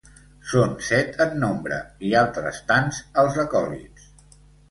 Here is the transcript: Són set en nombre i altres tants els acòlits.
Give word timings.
Són 0.51 0.71
set 0.87 1.19
en 1.25 1.35
nombre 1.43 1.77
i 2.09 2.15
altres 2.23 2.61
tants 2.71 3.03
els 3.25 3.39
acòlits. 3.47 4.09